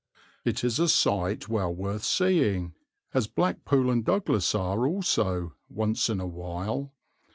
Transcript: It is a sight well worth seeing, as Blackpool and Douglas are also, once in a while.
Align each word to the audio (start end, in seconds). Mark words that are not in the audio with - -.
It 0.43 0.63
is 0.63 0.79
a 0.79 0.87
sight 0.89 1.47
well 1.47 1.71
worth 1.75 2.03
seeing, 2.03 2.73
as 3.13 3.27
Blackpool 3.27 3.91
and 3.91 4.03
Douglas 4.03 4.55
are 4.55 4.87
also, 4.87 5.53
once 5.69 6.09
in 6.09 6.19
a 6.19 6.25
while. 6.25 6.91